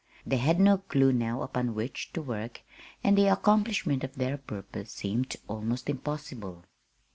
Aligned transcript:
They 0.25 0.37
had 0.37 0.59
no 0.59 0.79
clew 0.79 1.13
now 1.13 1.43
upon 1.43 1.75
which 1.75 2.11
to 2.13 2.23
work, 2.23 2.63
and 3.03 3.15
the 3.15 3.27
accomplishment 3.27 4.03
of 4.03 4.15
their 4.15 4.39
purpose 4.39 4.91
seemed 4.91 5.35
almost 5.47 5.91
impossible. 5.91 6.65